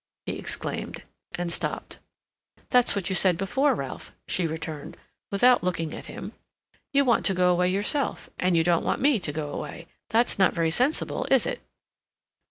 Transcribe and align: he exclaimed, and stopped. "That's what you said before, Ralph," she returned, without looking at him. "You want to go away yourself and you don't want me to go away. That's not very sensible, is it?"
he 0.25 0.39
exclaimed, 0.39 1.03
and 1.35 1.51
stopped. 1.51 1.99
"That's 2.71 2.95
what 2.95 3.07
you 3.09 3.13
said 3.15 3.37
before, 3.37 3.75
Ralph," 3.75 4.11
she 4.27 4.47
returned, 4.47 4.97
without 5.29 5.63
looking 5.63 5.93
at 5.93 6.07
him. 6.07 6.33
"You 6.91 7.05
want 7.05 7.23
to 7.27 7.35
go 7.35 7.51
away 7.51 7.69
yourself 7.69 8.27
and 8.39 8.57
you 8.57 8.63
don't 8.63 8.83
want 8.83 8.99
me 8.99 9.19
to 9.19 9.31
go 9.31 9.51
away. 9.51 9.85
That's 10.09 10.39
not 10.39 10.55
very 10.55 10.71
sensible, 10.71 11.25
is 11.29 11.45
it?" 11.45 11.61